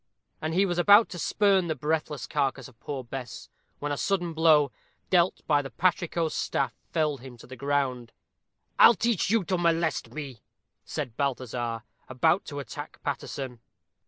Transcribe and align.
And 0.41 0.55
he 0.55 0.65
was 0.65 0.79
about 0.79 1.09
to 1.09 1.19
spurn 1.19 1.67
the 1.67 1.75
breathless 1.75 2.25
carcase 2.25 2.67
of 2.67 2.79
poor 2.79 3.03
Bess, 3.03 3.49
when 3.77 3.91
a 3.91 3.97
sudden 3.97 4.33
blow, 4.33 4.71
dealt 5.11 5.45
by 5.45 5.61
the 5.61 5.69
patrico's 5.69 6.33
staff, 6.33 6.73
felled 6.91 7.21
him 7.21 7.37
to 7.37 7.45
the 7.45 7.55
ground. 7.55 8.11
"I'll 8.79 8.95
teach 8.95 9.29
you 9.29 9.43
to 9.43 9.59
molest 9.59 10.11
me," 10.11 10.41
said 10.83 11.15
Balthazar, 11.17 11.83
about 12.09 12.45
to 12.45 12.57
attack 12.57 12.97
Paterson. 13.03 13.59